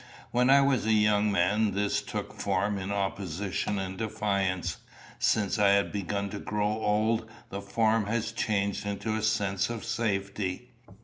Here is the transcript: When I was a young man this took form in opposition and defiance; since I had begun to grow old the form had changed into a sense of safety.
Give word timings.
When 0.31 0.49
I 0.49 0.61
was 0.61 0.87
a 0.87 0.93
young 0.93 1.31
man 1.31 1.73
this 1.75 2.01
took 2.01 2.33
form 2.33 2.79
in 2.79 2.91
opposition 2.91 3.77
and 3.77 3.99
defiance; 3.99 4.77
since 5.19 5.59
I 5.59 5.73
had 5.73 5.91
begun 5.91 6.31
to 6.31 6.39
grow 6.39 6.69
old 6.71 7.29
the 7.49 7.61
form 7.61 8.07
had 8.07 8.23
changed 8.35 8.83
into 8.83 9.13
a 9.13 9.21
sense 9.21 9.69
of 9.69 9.85
safety. 9.85 10.71